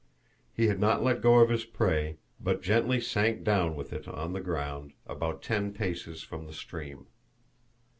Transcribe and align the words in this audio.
He 0.51 0.65
had 0.65 0.79
not 0.79 1.03
let 1.03 1.21
go 1.21 1.45
his 1.45 1.63
prey, 1.63 2.17
but 2.39 2.63
gently 2.63 2.99
sank 2.99 3.43
down 3.43 3.75
with 3.75 3.93
it 3.93 4.07
on 4.07 4.33
the 4.33 4.41
ground, 4.41 4.93
about 5.05 5.43
ten 5.43 5.73
paces 5.73 6.23
from 6.23 6.47
the 6.47 6.53
stream. 6.53 7.05